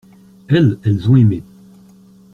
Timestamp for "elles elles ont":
0.47-1.15